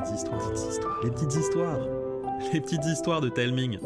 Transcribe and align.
petites 0.00 0.16
histoires, 0.16 0.40
les 0.40 0.50
petites 0.50 0.70
histoires, 0.70 1.02
les 1.02 1.10
petites 1.10 1.34
histoires, 1.34 1.78
les 2.52 2.60
petites 2.60 2.84
histoires 2.86 3.20
de 3.20 3.28
Telming. 3.28 3.78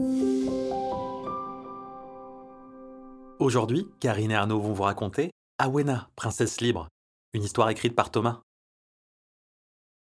Aujourd'hui, 3.40 3.88
Karine 4.00 4.30
et 4.30 4.36
Arnaud 4.36 4.60
vont 4.60 4.72
vous 4.72 4.82
raconter 4.82 5.30
Awena, 5.58 6.08
princesse 6.14 6.60
libre, 6.60 6.88
une 7.32 7.42
histoire 7.42 7.68
écrite 7.70 7.96
par 7.96 8.10
Thomas. 8.10 8.42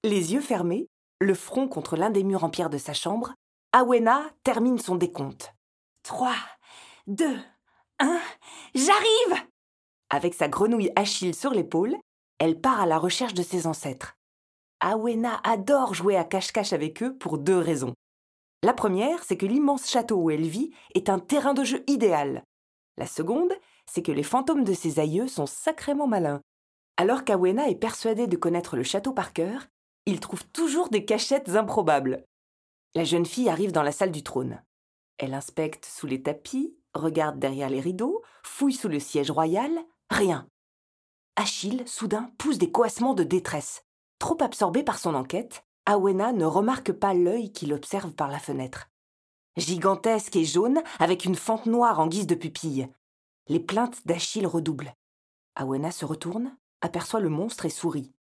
Les 0.05 0.33
yeux 0.33 0.41
fermés, 0.41 0.87
le 1.21 1.35
front 1.35 1.67
contre 1.67 1.97
l'un 1.97 2.11
des 2.11 2.23
murs 2.23 2.45
en 2.45 2.51
pierre 2.51 2.71
de 2.71 2.79
sa 2.79 2.93
chambre, 2.93 3.35
Awena 3.73 4.23
termine 4.45 4.79
son 4.79 4.95
décompte. 4.95 5.55
Trois, 6.05 6.37
deux, 7.09 7.39
un, 7.99 8.21
j'arrive 8.75 9.45
Avec 10.11 10.35
sa 10.35 10.47
grenouille 10.47 10.93
Achille 10.95 11.35
sur 11.35 11.51
l'épaule, 11.51 11.97
elle 12.39 12.61
part 12.61 12.81
à 12.81 12.87
la 12.87 12.99
recherche 12.99 13.35
de 13.35 13.43
ses 13.43 13.67
ancêtres. 13.67 14.16
Awena 14.89 15.41
adore 15.43 15.95
jouer 15.95 16.17
à 16.17 16.23
cache-cache 16.23 16.73
avec 16.73 17.03
eux 17.03 17.19
pour 17.19 17.39
deux 17.39 17.59
raisons. 17.59 17.93
La 18.63 18.73
première, 18.73 19.25
c'est 19.25 19.37
que 19.37 19.45
l'immense 19.45 19.91
château 19.91 20.15
où 20.15 20.31
elle 20.31 20.47
vit 20.47 20.71
est 20.95 21.09
un 21.09 21.19
terrain 21.19 21.55
de 21.55 21.65
jeu 21.65 21.83
idéal. 21.89 22.45
La 22.97 23.09
seconde, 23.09 23.53
c'est 23.91 24.03
que 24.03 24.13
les 24.13 24.23
fantômes 24.23 24.63
de 24.63 24.73
ses 24.73 25.01
aïeux 25.01 25.27
sont 25.27 25.47
sacrément 25.47 26.07
malins. 26.07 26.41
Alors 26.97 27.25
qu'Awena 27.25 27.69
est 27.69 27.75
persuadée 27.75 28.29
de 28.29 28.37
connaître 28.37 28.77
le 28.77 28.85
château 28.85 29.13
par 29.13 29.33
cœur, 29.33 29.67
il 30.07 30.21
trouve 30.21 30.47
toujours 30.53 30.89
des 30.89 31.05
cachettes 31.05 31.57
improbables. 31.57 32.25
La 32.95 33.03
jeune 33.03 33.27
fille 33.27 33.49
arrive 33.49 33.73
dans 33.73 33.83
la 33.83 33.91
salle 33.91 34.13
du 34.13 34.23
trône. 34.23 34.63
Elle 35.19 35.35
inspecte 35.35 35.85
sous 35.85 36.07
les 36.07 36.23
tapis, 36.23 36.77
regarde 36.95 37.41
derrière 37.41 37.71
les 37.71 37.81
rideaux, 37.81 38.23
fouille 38.45 38.73
sous 38.73 38.89
le 38.89 39.01
siège 39.01 39.33
royal, 39.33 39.73
rien. 40.11 40.47
Achille, 41.35 41.83
soudain, 41.87 42.31
pousse 42.39 42.59
des 42.59 42.71
coassements 42.71 43.15
de 43.15 43.25
détresse. 43.25 43.83
Trop 44.19 44.37
absorbé 44.41 44.83
par 44.83 44.99
son 44.99 45.15
enquête, 45.15 45.65
Awena 45.85 46.33
ne 46.33 46.45
remarque 46.45 46.93
pas 46.93 47.15
l'œil 47.15 47.53
qui 47.53 47.67
l'observe 47.67 48.13
par 48.13 48.29
la 48.29 48.39
fenêtre. 48.39 48.89
Gigantesque 49.57 50.37
et 50.37 50.45
jaune, 50.45 50.83
avec 50.99 51.25
une 51.25 51.35
fente 51.35 51.67
noire 51.67 52.01
en 52.01 52.07
guise 52.07 52.27
de 52.27 52.35
pupille. 52.35 52.89
Les 53.49 53.61
plaintes 53.61 54.07
d'Achille 54.07 54.47
redoublent. 54.47 54.95
Awena 55.55 55.91
se 55.91 56.05
retourne, 56.05 56.57
aperçoit 56.81 57.21
le 57.21 57.29
monstre 57.29 57.65
et 57.67 57.71
sourit. 57.71 58.13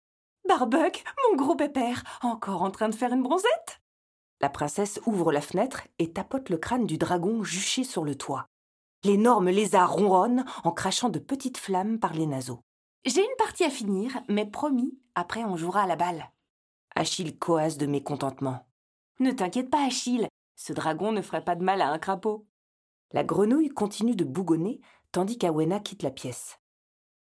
Barbuck, 0.47 1.03
mon 1.23 1.37
gros 1.37 1.55
pépère, 1.55 2.03
encore 2.21 2.61
en 2.61 2.71
train 2.71 2.89
de 2.89 2.95
faire 2.95 3.11
une 3.11 3.23
bronzette? 3.23 3.81
La 4.41 4.49
princesse 4.49 4.99
ouvre 5.05 5.31
la 5.31 5.41
fenêtre 5.41 5.87
et 5.97 6.13
tapote 6.13 6.49
le 6.49 6.57
crâne 6.57 6.85
du 6.85 6.97
dragon 6.97 7.43
juché 7.43 7.83
sur 7.83 8.03
le 8.03 8.15
toit. 8.15 8.47
L'énorme 9.03 9.49
lézard 9.49 9.93
ronronne 9.93 10.45
en 10.63 10.71
crachant 10.71 11.09
de 11.09 11.19
petites 11.19 11.57
flammes 11.57 11.99
par 11.99 12.13
les 12.13 12.27
naseaux. 12.27 12.61
J'ai 13.05 13.21
une 13.21 13.37
partie 13.37 13.63
à 13.63 13.69
finir, 13.69 14.21
mais 14.27 14.45
promis, 14.45 14.97
après 15.13 15.43
on 15.43 15.57
jouera 15.57 15.83
à 15.83 15.87
la 15.87 15.95
balle. 15.95 16.31
Achille 16.95 17.37
coasse 17.37 17.77
de 17.77 17.85
mécontentement. 17.85 18.65
Ne 19.19 19.31
t'inquiète 19.31 19.69
pas, 19.69 19.85
Achille, 19.85 20.27
ce 20.55 20.73
dragon 20.73 21.11
ne 21.11 21.21
ferait 21.21 21.43
pas 21.43 21.55
de 21.55 21.63
mal 21.63 21.81
à 21.81 21.89
un 21.89 21.99
crapaud. 21.99 22.47
La 23.11 23.23
grenouille 23.23 23.69
continue 23.69 24.15
de 24.15 24.23
bougonner 24.23 24.81
tandis 25.11 25.37
qu'Awena 25.37 25.79
quitte 25.79 26.03
la 26.03 26.11
pièce. 26.11 26.59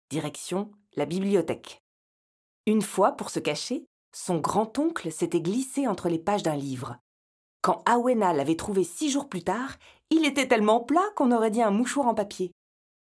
Direction 0.08 0.70
la 0.94 1.04
bibliothèque. 1.04 1.82
Une 2.66 2.82
fois, 2.82 3.12
pour 3.12 3.30
se 3.30 3.40
cacher, 3.40 3.86
son 4.14 4.38
grand-oncle 4.38 5.10
s'était 5.10 5.40
glissé 5.40 5.88
entre 5.88 6.08
les 6.08 6.18
pages 6.18 6.42
d'un 6.42 6.56
livre. 6.56 6.96
Quand 7.60 7.82
Awena 7.86 8.32
l'avait 8.32 8.56
trouvé 8.56 8.84
six 8.84 9.10
jours 9.10 9.28
plus 9.28 9.42
tard, 9.42 9.76
il 10.10 10.26
était 10.26 10.48
tellement 10.48 10.80
plat 10.80 11.08
qu'on 11.16 11.32
aurait 11.32 11.50
dit 11.50 11.62
un 11.62 11.70
mouchoir 11.70 12.06
en 12.06 12.14
papier. 12.14 12.52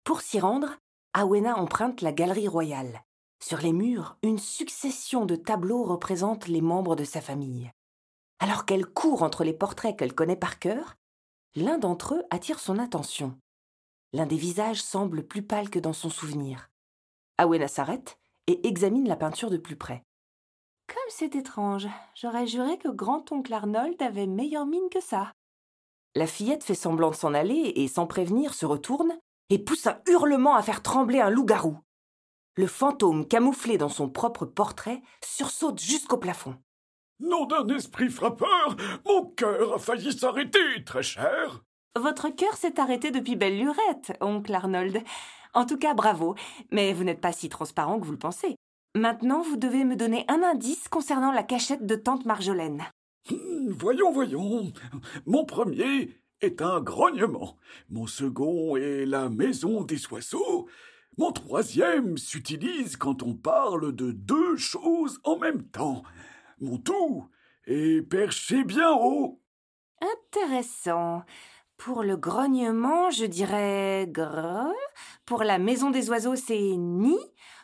Pour 0.04 0.20
s'y 0.20 0.40
rendre, 0.40 0.76
Awena 1.18 1.56
emprunte 1.56 2.02
la 2.02 2.12
galerie 2.12 2.46
royale. 2.46 3.02
Sur 3.42 3.56
les 3.62 3.72
murs, 3.72 4.18
une 4.22 4.38
succession 4.38 5.24
de 5.24 5.34
tableaux 5.34 5.82
représente 5.82 6.46
les 6.46 6.60
membres 6.60 6.94
de 6.94 7.04
sa 7.04 7.22
famille. 7.22 7.72
Alors 8.38 8.66
qu'elle 8.66 8.84
court 8.84 9.22
entre 9.22 9.42
les 9.42 9.54
portraits 9.54 9.98
qu'elle 9.98 10.14
connaît 10.14 10.36
par 10.36 10.58
cœur, 10.58 10.96
l'un 11.54 11.78
d'entre 11.78 12.16
eux 12.16 12.24
attire 12.28 12.58
son 12.58 12.78
attention. 12.78 13.34
L'un 14.12 14.26
des 14.26 14.36
visages 14.36 14.82
semble 14.82 15.26
plus 15.26 15.40
pâle 15.40 15.70
que 15.70 15.78
dans 15.78 15.94
son 15.94 16.10
souvenir. 16.10 16.68
Awena 17.38 17.66
s'arrête 17.66 18.18
et 18.46 18.68
examine 18.68 19.08
la 19.08 19.16
peinture 19.16 19.48
de 19.48 19.56
plus 19.56 19.76
près. 19.76 20.02
Comme 20.86 20.98
c'est 21.08 21.34
étrange, 21.34 21.88
j'aurais 22.14 22.46
juré 22.46 22.76
que 22.76 22.88
grand-oncle 22.88 23.54
Arnold 23.54 24.02
avait 24.02 24.26
meilleure 24.26 24.66
mine 24.66 24.90
que 24.90 25.00
ça. 25.00 25.32
La 26.14 26.26
fillette 26.26 26.62
fait 26.62 26.74
semblant 26.74 27.08
de 27.08 27.16
s'en 27.16 27.32
aller 27.32 27.72
et, 27.74 27.88
sans 27.88 28.06
prévenir, 28.06 28.52
se 28.52 28.66
retourne 28.66 29.18
et 29.50 29.58
pousse 29.58 29.86
un 29.86 30.00
hurlement 30.08 30.56
à 30.56 30.62
faire 30.62 30.82
trembler 30.82 31.20
un 31.20 31.30
loup-garou. 31.30 31.78
Le 32.56 32.66
fantôme, 32.66 33.26
camouflé 33.26 33.78
dans 33.78 33.88
son 33.88 34.08
propre 34.08 34.46
portrait, 34.46 35.02
sursaute 35.22 35.80
jusqu'au 35.80 36.16
plafond. 36.16 36.56
Nom 37.20 37.46
d'un 37.46 37.68
esprit 37.68 38.10
frappeur, 38.10 38.76
mon 39.06 39.26
cœur 39.26 39.74
a 39.74 39.78
failli 39.78 40.12
s'arrêter, 40.12 40.84
très 40.84 41.02
cher. 41.02 41.64
Votre 41.98 42.28
cœur 42.28 42.56
s'est 42.56 42.78
arrêté 42.78 43.10
depuis 43.10 43.36
belle 43.36 43.58
lurette, 43.58 44.12
oncle 44.20 44.54
Arnold. 44.54 45.02
En 45.54 45.64
tout 45.64 45.78
cas, 45.78 45.94
bravo, 45.94 46.34
mais 46.70 46.92
vous 46.92 47.04
n'êtes 47.04 47.22
pas 47.22 47.32
si 47.32 47.48
transparent 47.48 47.98
que 47.98 48.04
vous 48.04 48.12
le 48.12 48.18
pensez. 48.18 48.56
Maintenant, 48.94 49.42
vous 49.42 49.56
devez 49.56 49.84
me 49.84 49.96
donner 49.96 50.24
un 50.28 50.42
indice 50.42 50.88
concernant 50.88 51.32
la 51.32 51.42
cachette 51.42 51.86
de 51.86 51.96
tante 51.96 52.26
Marjolaine. 52.26 52.84
Hmm, 53.30 53.70
voyons, 53.70 54.10
voyons. 54.10 54.72
Mon 55.26 55.44
premier 55.44 56.10
un 56.60 56.80
grognement. 56.80 57.56
Mon 57.90 58.06
second 58.06 58.76
est 58.76 59.06
la 59.06 59.28
maison 59.28 59.82
des 59.82 60.06
oiseaux. 60.08 60.68
Mon 61.18 61.32
troisième 61.32 62.18
s'utilise 62.18 62.96
quand 62.96 63.22
on 63.22 63.34
parle 63.34 63.94
de 63.94 64.12
deux 64.12 64.56
choses 64.56 65.20
en 65.24 65.38
même 65.38 65.62
temps. 65.62 66.02
Mon 66.60 66.78
tout 66.78 67.26
est 67.66 68.02
perché 68.02 68.64
bien 68.64 68.92
haut. 68.92 69.40
Intéressant. 70.00 71.22
Pour 71.76 72.02
le 72.02 72.16
grognement, 72.16 73.10
je 73.10 73.26
dirais 73.26 74.06
gr. 74.08 74.72
Pour 75.24 75.44
la 75.44 75.58
maison 75.58 75.90
des 75.90 76.08
oiseaux, 76.10 76.36
c'est 76.36 76.76
ni. 76.76 77.16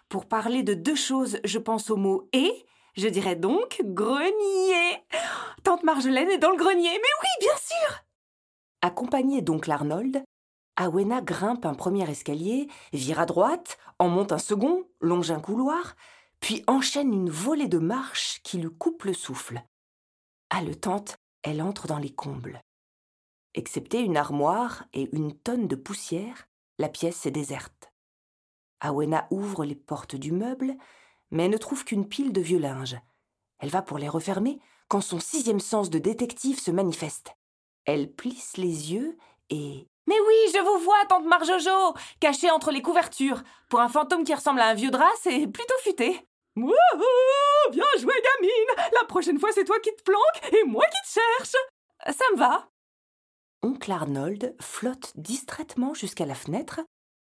Pour 0.08 0.26
parler 0.26 0.62
de 0.62 0.74
deux 0.74 0.94
choses, 0.94 1.38
je 1.44 1.58
pense 1.58 1.90
au 1.90 1.96
mot 1.96 2.28
et. 2.32 2.66
Je 2.94 3.08
dirais 3.08 3.36
donc 3.36 3.80
grenier. 3.84 5.02
Tante 5.62 5.82
Marjolaine 5.82 6.28
est 6.28 6.38
dans 6.38 6.50
le 6.50 6.58
grenier, 6.58 6.90
mais 6.90 6.98
oui, 7.22 7.28
bien 7.40 7.56
sûr. 7.56 8.11
Accompagnée 8.82 9.42
donc 9.42 9.68
l'Arnold, 9.68 10.24
Awena 10.76 11.20
grimpe 11.20 11.66
un 11.66 11.74
premier 11.74 12.08
escalier, 12.10 12.68
vire 12.92 13.20
à 13.20 13.26
droite, 13.26 13.78
en 14.00 14.08
monte 14.08 14.32
un 14.32 14.38
second, 14.38 14.88
longe 15.00 15.30
un 15.30 15.40
couloir, 15.40 15.94
puis 16.40 16.64
enchaîne 16.66 17.12
une 17.12 17.30
volée 17.30 17.68
de 17.68 17.78
marches 17.78 18.40
qui 18.42 18.58
lui 18.58 18.70
coupe 18.70 19.04
le 19.04 19.14
souffle. 19.14 19.62
Haletante, 20.50 21.16
elle 21.42 21.62
entre 21.62 21.86
dans 21.86 21.98
les 21.98 22.12
combles. 22.12 22.60
Excepté 23.54 24.00
une 24.00 24.16
armoire 24.16 24.84
et 24.92 25.14
une 25.14 25.32
tonne 25.32 25.68
de 25.68 25.76
poussière, 25.76 26.48
la 26.78 26.88
pièce 26.88 27.26
est 27.26 27.30
déserte. 27.30 27.92
Awena 28.80 29.28
ouvre 29.30 29.64
les 29.64 29.76
portes 29.76 30.16
du 30.16 30.32
meuble, 30.32 30.76
mais 31.30 31.48
ne 31.48 31.56
trouve 31.56 31.84
qu'une 31.84 32.08
pile 32.08 32.32
de 32.32 32.40
vieux 32.40 32.58
linges. 32.58 32.98
Elle 33.60 33.70
va 33.70 33.82
pour 33.82 33.98
les 33.98 34.08
refermer 34.08 34.58
quand 34.88 35.00
son 35.00 35.20
sixième 35.20 35.60
sens 35.60 35.90
de 35.90 36.00
détective 36.00 36.58
se 36.58 36.72
manifeste. 36.72 37.36
Elle 37.84 38.12
plisse 38.12 38.56
les 38.56 38.92
yeux 38.92 39.16
et. 39.50 39.88
Mais 40.06 40.18
oui, 40.18 40.34
je 40.52 40.60
vous 40.60 40.84
vois, 40.84 41.04
tante 41.08 41.26
Marjojo, 41.26 41.94
cachée 42.20 42.50
entre 42.50 42.70
les 42.70 42.82
couvertures. 42.82 43.42
Pour 43.68 43.80
un 43.80 43.88
fantôme 43.88 44.24
qui 44.24 44.34
ressemble 44.34 44.60
à 44.60 44.68
un 44.68 44.74
vieux 44.74 44.90
drap, 44.90 45.10
c'est 45.20 45.46
plutôt 45.46 45.78
futé. 45.82 46.26
Wouhou 46.56 47.70
Bien 47.70 47.84
joué, 47.98 48.12
gamine 48.12 48.86
La 49.00 49.06
prochaine 49.06 49.38
fois, 49.38 49.50
c'est 49.52 49.64
toi 49.64 49.78
qui 49.80 49.94
te 49.94 50.02
planques 50.02 50.52
et 50.52 50.64
moi 50.64 50.84
qui 50.84 51.08
te 51.08 51.20
cherche 51.20 52.16
Ça 52.16 52.24
me 52.32 52.38
va 52.38 52.68
Oncle 53.62 53.92
Arnold 53.92 54.56
flotte 54.60 55.12
distraitement 55.14 55.94
jusqu'à 55.94 56.26
la 56.26 56.34
fenêtre 56.34 56.80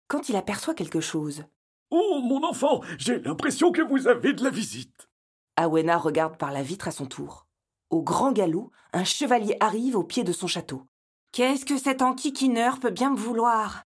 quand 0.09 0.29
il 0.29 0.37
aperçoit 0.37 0.75
quelque 0.75 1.01
chose. 1.01 1.45
Oh, 1.91 2.21
mon 2.23 2.45
enfant, 2.45 2.83
j'ai 2.99 3.19
l'impression 3.19 3.73
que 3.73 3.83
vous 3.83 4.09
avez 4.09 4.35
de 4.35 4.45
la 4.45 4.51
visite. 4.51 5.09
Awena 5.57 5.97
regarde 5.97 6.37
par 6.37 6.53
la 6.53 6.63
vitre 6.63 6.89
à 6.89 6.93
son 6.93 7.07
tour. 7.07 7.48
Au 7.91 8.03
grand 8.03 8.33
galop, 8.33 8.71
un 8.93 9.05
chevalier 9.05 9.57
arrive 9.61 9.97
au 9.97 10.05
pied 10.05 10.23
de 10.23 10.33
son 10.33 10.47
château. 10.47 10.83
Qu'est-ce 11.33 11.65
que 11.65 11.79
cet 11.79 12.03
enquiquineur 12.03 12.81
peut 12.81 12.91
bien 12.91 13.11
me 13.11 13.17
vouloir 13.17 13.83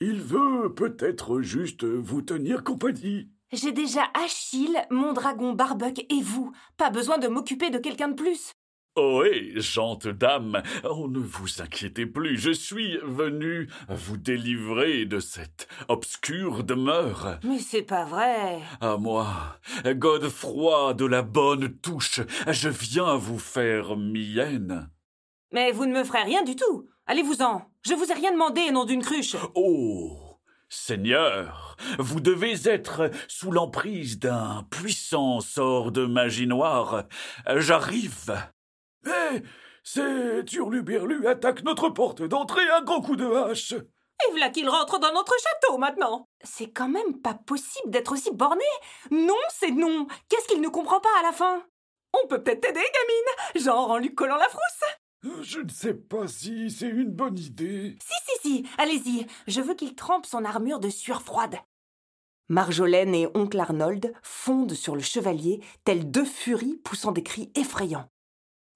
Il 0.00 0.22
veut 0.22 0.72
peut-être 0.74 1.42
juste 1.42 1.84
vous 1.84 2.22
tenir 2.22 2.64
compagnie. 2.64 3.28
J'ai 3.52 3.72
déjà 3.72 4.04
Achille, 4.14 4.82
mon 4.90 5.12
dragon 5.12 5.52
Barbuck 5.52 6.06
et 6.08 6.22
vous. 6.22 6.52
Pas 6.78 6.88
besoin 6.88 7.18
de 7.18 7.28
m'occuper 7.28 7.68
de 7.68 7.76
quelqu'un 7.76 8.08
de 8.08 8.14
plus. 8.14 8.52
Ohé, 8.94 9.52
gente 9.56 10.06
dame, 10.06 10.62
oh, 10.84 11.08
ne 11.08 11.18
vous 11.18 11.62
inquiétez 11.62 12.04
plus, 12.04 12.36
je 12.36 12.50
suis 12.50 12.98
venu 12.98 13.68
vous 13.88 14.18
délivrer 14.18 15.06
de 15.06 15.18
cette 15.18 15.66
obscure 15.88 16.62
demeure. 16.62 17.38
Mais 17.42 17.58
c'est 17.58 17.84
pas 17.84 18.04
vrai. 18.04 18.60
À 18.82 18.98
moi, 18.98 19.58
Godefroy 19.86 20.92
de 20.92 21.06
la 21.06 21.22
bonne 21.22 21.74
touche, 21.78 22.20
je 22.48 22.68
viens 22.68 23.16
vous 23.16 23.38
faire 23.38 23.96
mienne. 23.96 24.90
Mais 25.52 25.72
vous 25.72 25.86
ne 25.86 25.94
me 25.94 26.04
ferez 26.04 26.24
rien 26.24 26.42
du 26.42 26.54
tout. 26.54 26.86
Allez-vous-en. 27.06 27.62
Je 27.86 27.94
vous 27.94 28.10
ai 28.10 28.14
rien 28.14 28.32
demandé, 28.32 28.70
nom 28.70 28.84
d'une 28.84 29.02
cruche. 29.02 29.36
Oh, 29.54 30.38
Seigneur, 30.68 31.76
vous 31.98 32.20
devez 32.20 32.68
être 32.68 33.10
sous 33.26 33.52
l'emprise 33.52 34.18
d'un 34.18 34.66
puissant 34.70 35.40
sort 35.40 35.92
de 35.92 36.04
magie 36.04 36.46
noire. 36.46 37.04
J'arrive. 37.56 38.34
Eh, 39.06 39.42
c'est 39.82 40.44
Turluberlu 40.44 41.26
attaque 41.26 41.62
notre 41.64 41.88
porte 41.88 42.22
d'entrée 42.22 42.68
à 42.70 42.80
grand 42.82 43.00
coup 43.00 43.16
de 43.16 43.26
hache. 43.26 43.72
Et 43.72 44.30
voilà 44.30 44.50
qu'il 44.50 44.68
rentre 44.68 45.00
dans 45.00 45.12
notre 45.12 45.34
château 45.40 45.78
maintenant. 45.78 46.28
C'est 46.44 46.70
quand 46.70 46.88
même 46.88 47.20
pas 47.20 47.34
possible 47.34 47.90
d'être 47.90 48.12
aussi 48.12 48.30
borné. 48.30 48.64
Non, 49.10 49.34
c'est 49.50 49.72
non. 49.72 50.06
Qu'est-ce 50.28 50.46
qu'il 50.46 50.60
ne 50.60 50.68
comprend 50.68 51.00
pas 51.00 51.08
à 51.18 51.22
la 51.24 51.32
fin? 51.32 51.64
On 52.12 52.28
peut 52.28 52.42
peut-être 52.42 52.60
t'aider, 52.60 52.80
gamine. 52.80 53.64
Genre 53.64 53.90
en 53.90 53.98
lui 53.98 54.14
collant 54.14 54.36
la 54.36 54.48
frousse. 54.48 55.42
Je 55.42 55.60
ne 55.60 55.68
sais 55.68 55.94
pas 55.94 56.28
si 56.28 56.70
c'est 56.70 56.88
une 56.88 57.10
bonne 57.10 57.38
idée. 57.38 57.96
Si, 58.02 58.14
si, 58.26 58.48
si. 58.48 58.68
Allez-y. 58.78 59.26
Je 59.46 59.60
veux 59.60 59.74
qu'il 59.74 59.94
trempe 59.94 60.26
son 60.26 60.44
armure 60.44 60.78
de 60.78 60.88
sueur 60.88 61.22
froide. 61.22 61.56
Marjolaine 62.48 63.14
et 63.14 63.28
oncle 63.34 63.58
Arnold 63.58 64.12
fondent 64.22 64.74
sur 64.74 64.94
le 64.94 65.00
chevalier, 65.00 65.60
tels 65.84 66.10
deux 66.10 66.24
furies 66.24 66.76
poussant 66.84 67.12
des 67.12 67.22
cris 67.22 67.50
effrayants. 67.54 68.11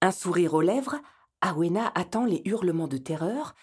Un 0.01 0.11
sourire 0.11 0.53
aux 0.53 0.61
lèvres, 0.61 1.01
Awena 1.41 1.91
attend 1.95 2.25
les 2.25 2.41
hurlements 2.45 2.87
de 2.87 2.97
terreur, 2.97 3.55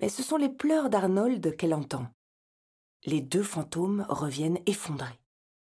mais 0.00 0.08
ce 0.08 0.22
sont 0.22 0.36
les 0.36 0.48
pleurs 0.48 0.88
d'Arnold 0.88 1.56
qu'elle 1.56 1.74
entend. 1.74 2.06
Les 3.04 3.20
deux 3.20 3.42
fantômes 3.42 4.06
reviennent 4.08 4.60
effondrés. 4.66 5.20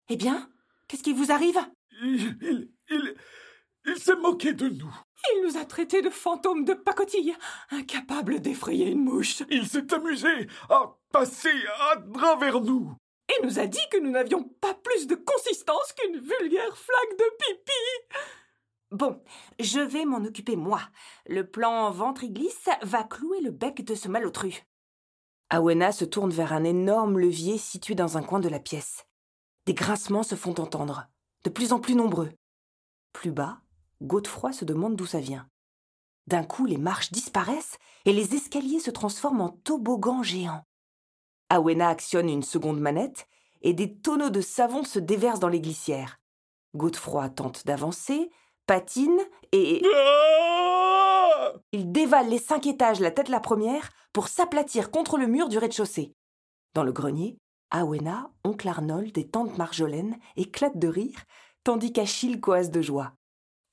Eh 0.08 0.16
bien, 0.16 0.50
qu'est-ce 0.88 1.02
qui 1.02 1.12
vous 1.12 1.30
arrive? 1.30 1.58
Il, 2.02 2.36
il, 2.40 2.70
il, 2.90 3.14
il 3.86 3.96
s'est 3.98 4.16
moqué 4.16 4.52
de 4.52 4.68
nous. 4.68 4.94
Il 5.32 5.44
nous 5.44 5.56
a 5.56 5.64
traités 5.64 6.02
de 6.02 6.10
fantômes 6.10 6.64
de 6.64 6.74
pacotille, 6.74 7.36
incapables 7.70 8.40
d'effrayer 8.40 8.90
une 8.90 9.04
mouche. 9.04 9.42
Il 9.50 9.66
s'est 9.66 9.92
amusé 9.94 10.48
à 10.68 10.96
passer 11.12 11.54
à 11.92 11.96
travers 12.14 12.60
nous. 12.60 12.94
Et 13.28 13.44
nous 13.44 13.58
a 13.58 13.66
dit 13.66 13.78
que 13.90 13.98
nous 13.98 14.10
n'avions 14.10 14.44
pas 14.44 14.74
plus 14.74 15.06
de 15.06 15.14
consistance 15.14 15.92
qu'une 15.92 16.20
vulgaire 16.20 16.76
flaque 16.76 17.18
de 17.18 17.36
pipi. 17.38 18.18
Bon, 18.96 19.20
je 19.60 19.78
vais 19.78 20.06
m'en 20.06 20.24
occuper 20.24 20.56
moi. 20.56 20.80
Le 21.26 21.46
plan 21.46 21.90
ventre-glisse 21.90 22.70
va 22.80 23.04
clouer 23.04 23.42
le 23.42 23.50
bec 23.50 23.84
de 23.84 23.94
ce 23.94 24.08
malotru. 24.08 24.64
Awena 25.50 25.92
se 25.92 26.06
tourne 26.06 26.30
vers 26.30 26.54
un 26.54 26.64
énorme 26.64 27.18
levier 27.18 27.58
situé 27.58 27.94
dans 27.94 28.16
un 28.16 28.22
coin 28.22 28.40
de 28.40 28.48
la 28.48 28.58
pièce. 28.58 29.04
Des 29.66 29.74
grincements 29.74 30.22
se 30.22 30.34
font 30.34 30.58
entendre, 30.58 31.08
de 31.44 31.50
plus 31.50 31.74
en 31.74 31.78
plus 31.78 31.94
nombreux. 31.94 32.30
Plus 33.12 33.32
bas, 33.32 33.58
Godefroy 34.00 34.54
se 34.54 34.64
demande 34.64 34.96
d'où 34.96 35.04
ça 35.04 35.20
vient. 35.20 35.46
D'un 36.26 36.44
coup, 36.44 36.64
les 36.64 36.78
marches 36.78 37.12
disparaissent 37.12 37.76
et 38.06 38.14
les 38.14 38.34
escaliers 38.34 38.80
se 38.80 38.90
transforment 38.90 39.42
en 39.42 39.50
toboggans 39.50 40.22
géants. 40.22 40.64
Awena 41.50 41.90
actionne 41.90 42.30
une 42.30 42.42
seconde 42.42 42.80
manette 42.80 43.28
et 43.60 43.74
des 43.74 43.98
tonneaux 43.98 44.30
de 44.30 44.40
savon 44.40 44.84
se 44.84 44.98
déversent 44.98 45.40
dans 45.40 45.48
les 45.50 45.60
glissières. 45.60 46.18
Godefroy 46.74 47.28
tente 47.28 47.66
d'avancer, 47.66 48.30
patine 48.66 49.20
et... 49.52 49.82
Ah 49.94 51.52
Il 51.72 51.92
dévale 51.92 52.28
les 52.28 52.38
cinq 52.38 52.66
étages 52.66 53.00
la 53.00 53.10
tête 53.10 53.28
la 53.28 53.40
première 53.40 53.90
pour 54.12 54.28
s'aplatir 54.28 54.90
contre 54.90 55.18
le 55.18 55.26
mur 55.26 55.48
du 55.48 55.58
rez-de-chaussée. 55.58 56.12
Dans 56.74 56.84
le 56.84 56.92
grenier, 56.92 57.38
Awena, 57.70 58.30
oncle 58.44 58.68
Arnold 58.68 59.16
et 59.18 59.28
tante 59.28 59.58
Marjolaine 59.58 60.18
éclatent 60.36 60.78
de 60.78 60.88
rire, 60.88 61.24
tandis 61.64 61.92
qu'Achille 61.92 62.40
coase 62.40 62.70
de 62.70 62.80
joie. 62.80 63.14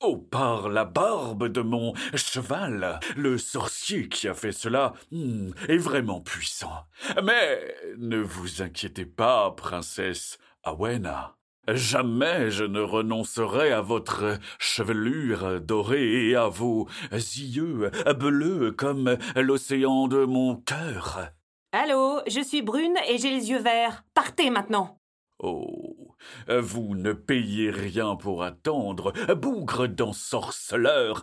Oh, 0.00 0.18
par 0.18 0.68
la 0.68 0.84
barbe 0.84 1.48
de 1.48 1.62
mon 1.62 1.94
cheval, 2.14 3.00
le 3.16 3.38
sorcier 3.38 4.08
qui 4.08 4.28
a 4.28 4.34
fait 4.34 4.52
cela 4.52 4.92
hmm, 5.12 5.52
est 5.68 5.78
vraiment 5.78 6.20
puissant. 6.20 6.84
Mais 7.22 7.74
ne 7.96 8.18
vous 8.18 8.60
inquiétez 8.60 9.06
pas, 9.06 9.50
princesse 9.52 10.38
Awena. 10.62 11.36
Jamais 11.68 12.50
je 12.50 12.64
ne 12.64 12.80
renoncerai 12.80 13.72
à 13.72 13.80
votre 13.80 14.38
chevelure 14.58 15.60
dorée 15.60 16.28
et 16.28 16.36
à 16.36 16.48
vos 16.48 16.86
yeux 17.10 17.90
bleus 18.18 18.72
comme 18.72 19.16
l'océan 19.34 20.06
de 20.06 20.24
mon 20.24 20.56
cœur. 20.56 21.30
Allô, 21.72 22.20
je 22.26 22.40
suis 22.40 22.62
brune 22.62 22.96
et 23.08 23.18
j'ai 23.18 23.30
les 23.30 23.50
yeux 23.50 23.60
verts. 23.60 24.04
Partez 24.14 24.50
maintenant. 24.50 25.00
Oh, 25.38 26.14
vous 26.48 26.94
ne 26.94 27.12
payez 27.12 27.70
rien 27.70 28.14
pour 28.14 28.42
attendre, 28.42 29.12
bougre 29.34 29.88
d'ensorceleur. 29.88 31.22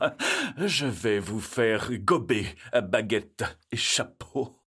Je 0.58 0.88
vais 0.88 1.20
vous 1.20 1.40
faire 1.40 1.92
gober, 1.94 2.46
baguette 2.84 3.44
et 3.72 3.78
chapeau. 3.78 4.61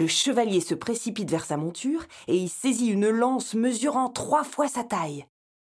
Le 0.00 0.06
chevalier 0.06 0.62
se 0.62 0.74
précipite 0.74 1.30
vers 1.30 1.44
sa 1.44 1.58
monture 1.58 2.06
et 2.26 2.34
y 2.34 2.48
saisit 2.48 2.88
une 2.88 3.10
lance 3.10 3.52
mesurant 3.52 4.08
trois 4.08 4.44
fois 4.44 4.66
sa 4.66 4.82
taille. 4.82 5.26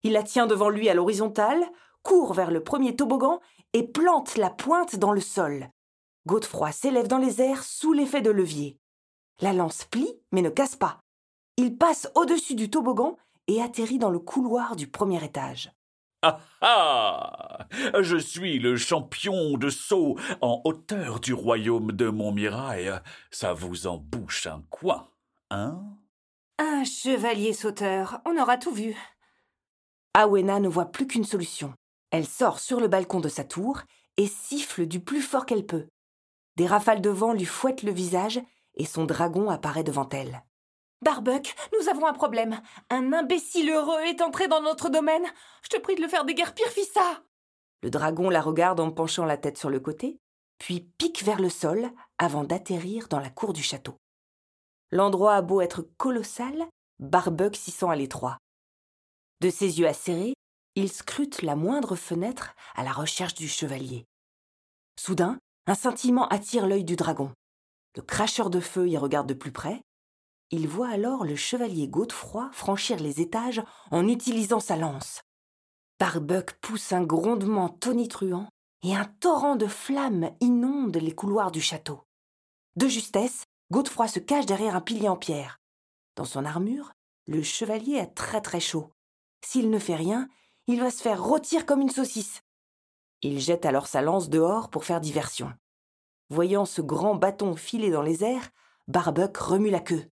Il 0.03 0.13
la 0.13 0.23
tient 0.23 0.47
devant 0.47 0.69
lui 0.69 0.87
à 0.87 0.93
l'horizontale, 0.93 1.61
court 2.03 2.33
vers 2.33 2.49
le 2.49 2.63
premier 2.63 2.95
toboggan 2.95 3.41
et 3.73 3.83
plante 3.83 4.37
la 4.37 4.49
pointe 4.49 4.95
dans 4.95 5.11
le 5.11 5.19
sol. 5.19 5.69
Godefroy 6.25 6.71
s'élève 6.71 7.09
dans 7.09 7.17
les 7.17 7.41
airs 7.41 7.65
sous 7.65 7.91
l'effet 7.91 8.21
de 8.21 8.31
levier. 8.31 8.77
La 9.41 9.51
lance 9.51 9.83
plie 9.83 10.17
mais 10.31 10.41
ne 10.41 10.49
casse 10.49 10.77
pas. 10.77 11.01
Il 11.57 11.77
passe 11.77 12.09
au-dessus 12.15 12.55
du 12.55 12.69
toboggan 12.69 13.17
et 13.47 13.61
atterrit 13.61 13.99
dans 13.99 14.09
le 14.09 14.19
couloir 14.19 14.77
du 14.77 14.87
premier 14.87 15.21
étage. 15.21 15.73
Ah 16.25 16.39
ah 16.61 17.67
Je 17.99 18.15
suis 18.15 18.57
le 18.57 18.77
champion 18.77 19.57
de 19.57 19.69
saut 19.69 20.17
en 20.39 20.61
hauteur 20.63 21.19
du 21.19 21.33
royaume 21.33 21.91
de 21.91 22.07
Montmirail. 22.07 23.01
Ça 23.29 23.51
vous 23.51 23.87
en 23.87 23.97
bouche 23.97 24.47
un 24.47 24.63
coin, 24.69 25.09
hein? 25.49 25.83
Un 26.59 26.85
chevalier 26.85 27.51
sauteur, 27.51 28.21
on 28.25 28.41
aura 28.41 28.57
tout 28.57 28.71
vu. 28.71 28.95
Awena 30.13 30.61
ne 30.61 30.69
voit 30.69 30.93
plus 30.93 31.07
qu'une 31.07 31.25
solution. 31.25 31.73
Elle 32.09 32.25
sort 32.25 32.59
sur 32.59 32.79
le 32.79 32.87
balcon 32.87 33.19
de 33.19 33.27
sa 33.27 33.43
tour 33.43 33.81
et 34.15 34.27
siffle 34.27 34.85
du 34.85 35.01
plus 35.01 35.21
fort 35.21 35.45
qu'elle 35.45 35.65
peut. 35.65 35.87
Des 36.55 36.67
rafales 36.67 37.01
de 37.01 37.09
vent 37.09 37.33
lui 37.33 37.45
fouettent 37.45 37.83
le 37.83 37.91
visage 37.91 38.39
et 38.75 38.85
son 38.85 39.03
dragon 39.03 39.49
apparaît 39.49 39.83
devant 39.83 40.07
elle. 40.09 40.41
Barbuck, 41.03 41.53
nous 41.73 41.89
avons 41.89 42.07
un 42.07 42.13
problème. 42.13 42.59
Un 42.89 43.13
imbécile 43.13 43.69
heureux 43.69 44.01
est 44.01 44.21
entré 44.21 44.47
dans 44.47 44.61
notre 44.61 44.89
domaine. 44.89 45.25
Je 45.61 45.69
te 45.69 45.79
prie 45.79 45.95
de 45.95 46.01
le 46.01 46.07
faire 46.07 46.25
déguerpir, 46.25 46.65
ça. 46.93 47.21
Le 47.81 47.89
dragon 47.89 48.29
la 48.29 48.41
regarde 48.41 48.79
en 48.79 48.91
penchant 48.91 49.25
la 49.25 49.37
tête 49.37 49.57
sur 49.57 49.69
le 49.69 49.79
côté, 49.79 50.17
puis 50.57 50.79
pique 50.97 51.23
vers 51.23 51.41
le 51.41 51.49
sol 51.49 51.91
avant 52.17 52.43
d'atterrir 52.43 53.07
dans 53.09 53.19
la 53.19 53.29
cour 53.29 53.53
du 53.53 53.61
château. 53.61 53.97
L'endroit 54.91 55.35
a 55.35 55.41
beau 55.41 55.59
être 55.59 55.81
colossal, 55.97 56.67
Barbuck 56.99 57.55
s'y 57.55 57.71
sent 57.71 57.87
à 57.89 57.95
l'étroit. 57.95 58.37
De 59.41 59.49
ses 59.49 59.79
yeux 59.79 59.87
acérés, 59.87 60.33
il 60.75 60.91
scrute 60.91 61.41
la 61.41 61.55
moindre 61.55 61.95
fenêtre 61.95 62.55
à 62.75 62.83
la 62.83 62.91
recherche 62.91 63.33
du 63.35 63.47
chevalier. 63.47 64.05
Soudain, 64.97 65.37
un 65.67 65.75
scintillement 65.75 66.27
attire 66.29 66.67
l'œil 66.67 66.83
du 66.83 66.95
dragon. 66.95 67.31
Le 67.95 68.01
cracheur 68.01 68.49
de 68.49 68.59
feu 68.59 68.87
y 68.87 68.97
regarde 68.97 69.27
de 69.27 69.33
plus 69.33 69.51
près, 69.51 69.81
il 70.51 70.67
voit 70.67 70.89
alors 70.89 71.25
le 71.25 71.35
chevalier 71.35 71.87
Godefroy 71.87 72.49
franchir 72.51 72.99
les 72.99 73.21
étages 73.21 73.63
en 73.91 74.07
utilisant 74.07 74.59
sa 74.59 74.75
lance. 74.75 75.21
Barbuck 75.99 76.53
pousse 76.61 76.91
un 76.91 77.03
grondement 77.03 77.69
tonitruant 77.69 78.49
et 78.83 78.95
un 78.95 79.05
torrent 79.05 79.55
de 79.55 79.67
flammes 79.67 80.31
inonde 80.41 80.97
les 80.97 81.15
couloirs 81.15 81.51
du 81.51 81.61
château. 81.61 82.01
De 82.75 82.87
justesse, 82.87 83.45
Godefroy 83.71 84.07
se 84.07 84.19
cache 84.19 84.45
derrière 84.45 84.75
un 84.75 84.81
pilier 84.81 85.09
en 85.09 85.15
pierre. 85.15 85.59
Dans 86.15 86.25
son 86.25 86.45
armure, 86.45 86.91
le 87.25 87.41
chevalier 87.41 87.99
a 87.99 88.05
très 88.05 88.41
très 88.41 88.59
chaud. 88.59 88.91
S'il 89.45 89.69
ne 89.69 89.79
fait 89.79 89.95
rien, 89.95 90.27
il 90.67 90.79
va 90.79 90.91
se 90.91 91.01
faire 91.01 91.23
rôtir 91.23 91.65
comme 91.65 91.81
une 91.81 91.89
saucisse. 91.89 92.41
Il 93.21 93.39
jette 93.39 93.65
alors 93.65 93.87
sa 93.87 94.01
lance 94.01 94.29
dehors 94.29 94.69
pour 94.69 94.83
faire 94.85 94.99
diversion. 94.99 95.53
Voyant 96.29 96.65
ce 96.65 96.81
grand 96.81 97.15
bâton 97.15 97.55
filer 97.55 97.89
dans 97.89 98.01
les 98.01 98.23
airs, 98.23 98.49
Barbuck 98.87 99.37
remue 99.37 99.69
la 99.69 99.79
queue. 99.79 100.09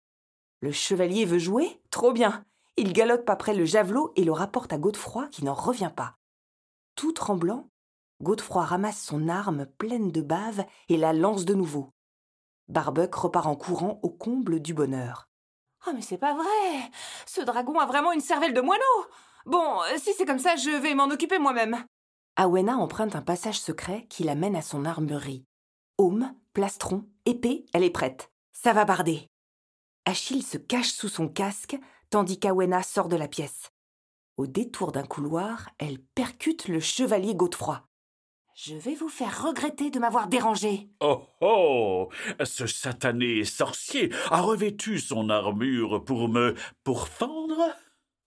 Le 0.64 0.72
chevalier 0.72 1.26
veut 1.26 1.38
jouer? 1.38 1.78
Trop 1.90 2.14
bien. 2.14 2.42
Il 2.78 2.94
galope 2.94 3.28
après 3.28 3.52
le 3.52 3.66
javelot 3.66 4.14
et 4.16 4.24
le 4.24 4.32
rapporte 4.32 4.72
à 4.72 4.78
Godefroy 4.78 5.28
qui 5.28 5.44
n'en 5.44 5.52
revient 5.52 5.90
pas. 5.94 6.16
Tout 6.94 7.12
tremblant, 7.12 7.68
Godefroy 8.22 8.64
ramasse 8.64 9.02
son 9.02 9.28
arme 9.28 9.66
pleine 9.76 10.10
de 10.10 10.22
bave 10.22 10.64
et 10.88 10.96
la 10.96 11.12
lance 11.12 11.44
de 11.44 11.52
nouveau. 11.52 11.90
Barbuck 12.68 13.14
repart 13.14 13.46
en 13.46 13.56
courant 13.56 14.00
au 14.02 14.08
comble 14.08 14.58
du 14.58 14.72
bonheur. 14.72 15.28
Oh 15.86 15.90
mais 15.94 16.00
c'est 16.00 16.16
pas 16.16 16.32
vrai 16.32 16.90
Ce 17.26 17.42
dragon 17.42 17.78
a 17.78 17.84
vraiment 17.84 18.12
une 18.12 18.22
cervelle 18.22 18.54
de 18.54 18.62
moineau 18.62 19.06
Bon, 19.44 19.80
si 19.98 20.14
c'est 20.14 20.24
comme 20.24 20.38
ça, 20.38 20.56
je 20.56 20.70
vais 20.70 20.94
m'en 20.94 21.10
occuper 21.10 21.38
moi-même. 21.38 21.84
Awena 22.36 22.78
emprunte 22.78 23.16
un 23.16 23.20
passage 23.20 23.60
secret 23.60 24.06
qui 24.08 24.24
l'amène 24.24 24.56
à 24.56 24.62
son 24.62 24.86
armerie. 24.86 25.44
Aume, 25.98 26.34
plastron, 26.54 27.04
épée, 27.26 27.66
elle 27.74 27.84
est 27.84 27.90
prête. 27.90 28.30
Ça 28.54 28.72
va 28.72 28.86
barder. 28.86 29.28
Achille 30.06 30.42
se 30.42 30.58
cache 30.58 30.92
sous 30.92 31.08
son 31.08 31.28
casque 31.28 31.76
tandis 32.10 32.38
qu'Awena 32.38 32.82
sort 32.82 33.08
de 33.08 33.16
la 33.16 33.26
pièce. 33.26 33.72
Au 34.36 34.46
détour 34.46 34.92
d'un 34.92 35.04
couloir, 35.04 35.70
elle 35.78 35.98
percute 35.98 36.68
le 36.68 36.80
chevalier 36.80 37.34
Godefroy. 37.34 37.82
Je 38.54 38.74
vais 38.74 38.94
vous 38.94 39.08
faire 39.08 39.42
regretter 39.42 39.90
de 39.90 39.98
m'avoir 39.98 40.28
dérangé. 40.28 40.88
Oh 41.00 41.22
oh 41.40 42.08
Ce 42.44 42.66
satané 42.66 43.44
sorcier 43.44 44.12
a 44.30 44.42
revêtu 44.42 45.00
son 45.00 45.30
armure 45.30 46.04
pour 46.04 46.28
me 46.28 46.54
pourfendre? 46.84 47.62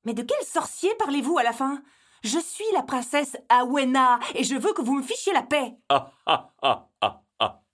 Mais 0.04 0.14
de 0.14 0.24
quel 0.24 0.46
sorcier 0.46 0.94
parlez-vous 0.96 1.38
à 1.38 1.44
la 1.44 1.54
fin? 1.54 1.82
Je 2.24 2.40
suis 2.40 2.66
la 2.74 2.84
princesse 2.84 3.38
Awena 3.50 4.20
et 4.36 4.44
je 4.44 4.56
veux 4.56 4.74
que 4.74 4.82
vous 4.82 4.96
me 4.96 5.04
fichiez 5.04 5.34
la 5.34 5.44
paix. 5.44 5.78
Ah 5.90 6.12
ah 6.26 6.54
ah 6.62 6.90
ah 7.02 7.24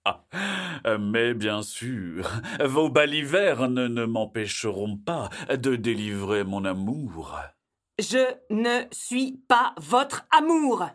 Mais 1.00 1.34
bien 1.34 1.62
sûr, 1.62 2.30
vos 2.64 2.88
balivernes 2.88 3.86
ne 3.86 4.04
m'empêcheront 4.04 4.96
pas 4.96 5.30
de 5.48 5.76
délivrer 5.76 6.44
mon 6.44 6.64
amour. 6.64 7.38
Je 7.98 8.26
ne 8.50 8.86
suis 8.90 9.38
pas 9.48 9.74
votre 9.78 10.26
amour. 10.36 10.86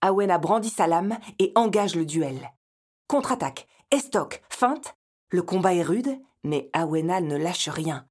Awena 0.00 0.38
brandit 0.38 0.70
sa 0.70 0.86
lame 0.86 1.18
et 1.38 1.52
engage 1.54 1.96
le 1.96 2.06
duel. 2.06 2.52
Contre-attaque, 3.08 3.66
estoc, 3.90 4.42
feinte. 4.48 4.96
Le 5.30 5.42
combat 5.42 5.74
est 5.74 5.82
rude, 5.82 6.20
mais 6.44 6.70
Awena 6.72 7.20
ne 7.20 7.36
lâche 7.36 7.68
rien. 7.68 8.06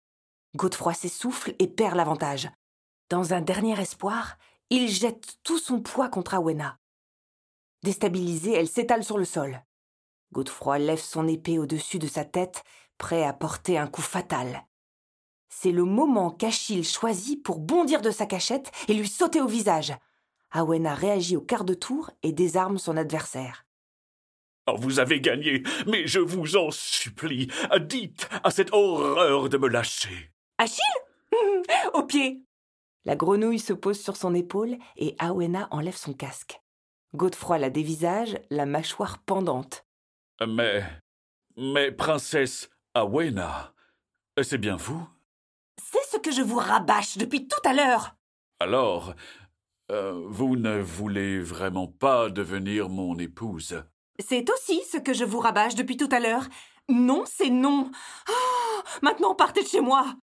Godefroy 0.56 0.94
s'essouffle 0.94 1.56
et 1.60 1.68
perd 1.68 1.96
l'avantage. 1.96 2.50
Dans 3.10 3.34
un 3.34 3.42
dernier 3.42 3.80
espoir, 3.80 4.38
il 4.70 4.90
jette 4.90 5.38
tout 5.44 5.60
son 5.60 5.82
poids 5.82 6.10
contre 6.10 6.34
Awena. 6.34 6.78
Déstabilisée, 7.84 8.54
elle 8.54 8.68
s'étale 8.68 9.04
sur 9.04 9.18
le 9.18 9.26
sol. 9.26 9.62
Godefroy 10.36 10.80
lève 10.80 11.00
son 11.00 11.30
épée 11.30 11.60
au-dessus 11.60 11.98
de 11.98 12.08
sa 12.08 12.26
tête, 12.26 12.66
prêt 12.98 13.24
à 13.24 13.32
porter 13.32 13.78
un 13.78 13.88
coup 13.88 14.02
fatal. 14.02 14.66
C'est 15.48 15.72
le 15.72 15.86
moment 15.86 16.30
qu'Achille 16.30 16.84
choisit 16.84 17.42
pour 17.42 17.60
bondir 17.60 18.02
de 18.02 18.12
sa 18.12 18.26
cachette 18.26 18.70
et 18.90 18.94
lui 18.94 19.08
sauter 19.08 19.40
au 19.40 19.48
visage. 19.48 19.94
Awena 20.52 20.94
réagit 20.94 21.38
au 21.38 21.42
quart 21.42 21.64
de 21.64 21.74
tour 21.74 22.12
et 22.22 22.34
désarme 22.34 22.80
son 22.80 22.98
adversaire. 22.98 23.66
Oh, 24.68 24.76
vous 24.78 25.00
avez 25.00 25.22
gagné, 25.22 25.64
mais 25.88 26.06
je 26.06 26.20
vous 26.20 26.58
en 26.58 26.70
supplie, 26.70 27.48
dites 27.80 28.28
à 28.44 28.52
cette 28.52 28.74
horreur 28.74 29.48
de 29.48 29.58
me 29.58 29.70
lâcher. 29.70 30.34
Achille? 30.58 30.84
Au 31.94 32.04
pied 32.04 32.44
La 33.06 33.16
grenouille 33.16 33.60
se 33.60 33.72
pose 33.72 34.02
sur 34.02 34.18
son 34.18 34.36
épaule 34.36 34.76
et 34.98 35.16
Awena 35.18 35.70
enlève 35.72 35.96
son 35.96 36.12
casque. 36.12 36.60
Godefroy 37.14 37.58
la 37.58 37.70
dévisage, 37.70 38.38
la 38.50 38.66
mâchoire 38.66 39.20
pendante. 39.20 39.85
Mais. 40.42 40.84
Mais, 41.58 41.92
princesse 41.92 42.70
Awena, 42.94 43.74
c'est 44.42 44.58
bien 44.58 44.76
vous? 44.76 45.08
C'est 45.82 46.04
ce 46.12 46.18
que 46.18 46.32
je 46.32 46.42
vous 46.42 46.58
rabâche 46.58 47.18
depuis 47.18 47.48
tout 47.48 47.62
à 47.64 47.74
l'heure 47.74 48.16
Alors, 48.60 49.14
euh, 49.92 50.26
vous 50.28 50.58
ne 50.58 50.80
voulez 50.80 51.40
vraiment 51.40 51.88
pas 51.88 52.30
devenir 52.30 52.90
mon 52.90 53.18
épouse? 53.18 53.84
C'est 54.20 54.50
aussi 54.50 54.82
ce 54.92 54.98
que 54.98 55.14
je 55.14 55.24
vous 55.24 55.40
rabâche 55.40 55.76
depuis 55.76 55.96
tout 55.96 56.10
à 56.12 56.20
l'heure. 56.20 56.46
Non, 56.90 57.24
c'est 57.26 57.50
non. 57.50 57.90
Oh, 58.30 58.82
maintenant, 59.02 59.34
partez 59.34 59.64
de 59.64 59.68
chez 59.68 59.82
moi. 59.82 60.16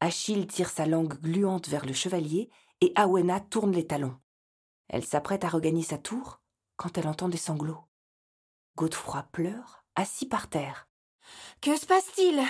Achille 0.00 0.46
tire 0.46 0.68
sa 0.68 0.84
langue 0.84 1.18
gluante 1.20 1.68
vers 1.68 1.86
le 1.86 1.94
chevalier 1.94 2.50
et 2.82 2.92
Awena 2.96 3.40
tourne 3.40 3.72
les 3.72 3.86
talons. 3.86 4.16
Elle 4.88 5.04
s'apprête 5.04 5.44
à 5.44 5.48
regagner 5.48 5.82
sa 5.82 5.96
tour 5.96 6.40
quand 6.76 6.98
elle 6.98 7.08
entend 7.08 7.30
des 7.30 7.38
sanglots. 7.38 7.84
Godefroy 8.76 9.22
pleure, 9.32 9.84
assis 9.94 10.28
par 10.28 10.48
terre. 10.48 10.86
Que 11.62 11.78
se 11.78 11.86
passe-t-il? 11.86 12.42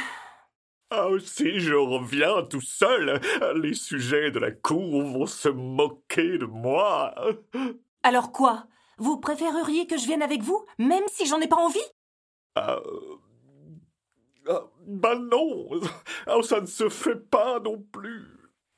Ah, 0.90 1.08
si 1.24 1.60
je 1.60 1.74
reviens 1.74 2.42
tout 2.42 2.60
seul, 2.60 3.20
les 3.54 3.74
sujets 3.74 4.32
de 4.32 4.40
la 4.40 4.50
cour 4.50 5.02
vont 5.02 5.26
se 5.26 5.48
moquer 5.48 6.38
de 6.38 6.46
moi. 6.46 7.14
Alors 8.02 8.32
quoi? 8.32 8.66
Vous 8.98 9.18
préféreriez 9.18 9.86
que 9.86 9.96
je 9.96 10.06
vienne 10.06 10.22
avec 10.22 10.42
vous, 10.42 10.64
même 10.78 11.04
si 11.06 11.26
j'en 11.26 11.40
ai 11.40 11.46
pas 11.46 11.56
envie? 11.56 11.78
Ah, 12.56 12.80
ah, 14.48 14.64
bah 14.84 15.14
non, 15.14 15.70
ah, 16.26 16.42
ça 16.42 16.60
ne 16.60 16.66
se 16.66 16.88
fait 16.88 17.20
pas 17.30 17.60
non 17.60 17.80
plus. 17.92 18.26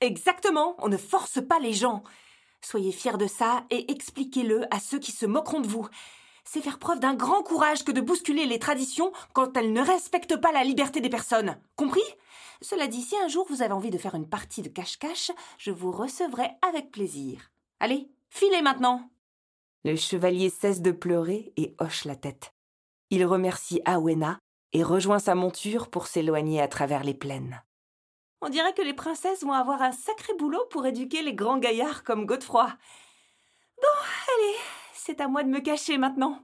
Exactement, 0.03 0.77
on 0.81 0.89
ne 0.89 0.99
force 0.99 1.41
pas 1.47 1.61
les 1.61 1.73
gens. 1.73 2.03
Soyez 2.61 2.93
fiers 2.93 3.17
de 3.17 3.27
ça 3.27 3.65
et 3.71 3.91
expliquez-le 3.91 4.67
à 4.71 4.81
ceux 4.81 4.99
qui 4.99 5.13
se 5.13 5.25
moqueront 5.25 5.61
de 5.61 5.69
vous 5.69 5.89
c'est 6.51 6.63
faire 6.63 6.79
preuve 6.79 6.99
d'un 6.99 7.15
grand 7.15 7.43
courage 7.43 7.85
que 7.85 7.93
de 7.93 8.01
bousculer 8.01 8.47
les 8.47 8.59
traditions 8.59 9.13
quand 9.35 9.55
elles 9.57 9.73
ne 9.73 9.83
respectent 9.83 10.41
pas 10.41 10.51
la 10.51 10.65
liberté 10.65 11.01
des 11.01 11.11
personnes. 11.11 11.59
Compris? 11.77 12.01
Cela 12.63 12.87
dit, 12.87 13.03
si 13.03 13.17
un 13.19 13.29
jour 13.29 13.47
vous 13.51 13.61
avez 13.61 13.75
envie 13.75 13.91
de 13.91 13.99
faire 13.99 14.15
une 14.15 14.29
partie 14.29 14.63
de 14.63 14.69
cache-cache, 14.69 15.31
je 15.59 15.71
vous 15.71 15.93
recevrai 15.93 16.49
avec 16.67 16.91
plaisir. 16.91 17.51
Allez, 17.81 18.09
filez 18.31 18.63
maintenant 18.63 19.11
Le 19.85 19.95
chevalier 19.95 20.49
cesse 20.49 20.81
de 20.81 20.91
pleurer 20.91 21.53
et 21.57 21.77
hoche 21.81 22.07
la 22.07 22.17
tête. 22.17 22.55
Il 23.11 23.27
remercie 23.27 23.83
Awena 23.85 24.39
et 24.73 24.83
rejoint 24.83 25.19
sa 25.19 25.35
monture 25.35 25.91
pour 25.91 26.07
s'éloigner 26.07 26.63
à 26.63 26.69
travers 26.69 27.05
les 27.05 27.15
plaines. 27.15 27.63
On 28.41 28.49
dirait 28.49 28.75
que 28.75 28.83
les 28.83 28.95
princesses 28.95 29.43
vont 29.43 29.53
avoir 29.53 29.83
un 29.83 29.93
sacré 29.93 30.33
boulot 30.35 30.65
pour 30.71 30.87
éduquer 30.87 31.23
les 31.23 31.35
grands 31.35 31.59
gaillards 31.59 32.05
comme 32.05 32.25
Godefroy. 32.25 32.67
Bon, 32.67 33.99
allez, 34.37 34.57
c'est 35.09 35.23
à 35.23 35.29
moi 35.29 35.43
de 35.43 35.49
me 35.49 35.61
cacher 35.61 35.97
maintenant. 35.97 36.39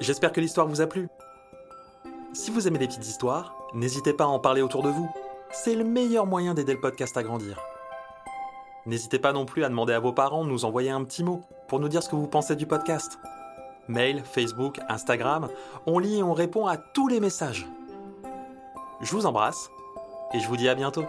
J'espère 0.00 0.32
que 0.32 0.40
l'histoire 0.40 0.66
vous 0.66 0.80
a 0.80 0.88
plu. 0.88 1.06
Si 2.32 2.50
vous 2.50 2.66
aimez 2.66 2.80
les 2.80 2.88
petites 2.88 3.06
histoires, 3.06 3.54
n'hésitez 3.72 4.12
pas 4.12 4.24
à 4.24 4.26
en 4.26 4.40
parler 4.40 4.60
autour 4.60 4.82
de 4.82 4.88
vous. 4.88 5.08
C'est 5.52 5.76
le 5.76 5.84
meilleur 5.84 6.26
moyen 6.26 6.54
d'aider 6.54 6.72
le 6.72 6.80
podcast 6.80 7.16
à 7.16 7.22
grandir. 7.22 7.60
N'hésitez 8.84 9.20
pas 9.20 9.32
non 9.32 9.46
plus 9.46 9.62
à 9.62 9.68
demander 9.68 9.92
à 9.92 10.00
vos 10.00 10.12
parents 10.12 10.44
de 10.44 10.50
nous 10.50 10.64
envoyer 10.64 10.90
un 10.90 11.04
petit 11.04 11.22
mot 11.22 11.42
pour 11.68 11.78
nous 11.78 11.88
dire 11.88 12.02
ce 12.02 12.08
que 12.08 12.16
vous 12.16 12.26
pensez 12.26 12.56
du 12.56 12.66
podcast. 12.66 13.20
Mail, 13.86 14.24
Facebook, 14.24 14.80
Instagram, 14.88 15.50
on 15.86 16.00
lit 16.00 16.18
et 16.18 16.22
on 16.24 16.32
répond 16.32 16.66
à 16.66 16.76
tous 16.76 17.06
les 17.06 17.20
messages. 17.20 17.68
Je 19.02 19.12
vous 19.12 19.26
embrasse 19.26 19.70
et 20.34 20.40
je 20.40 20.48
vous 20.48 20.56
dis 20.56 20.68
à 20.68 20.74
bientôt. 20.74 21.04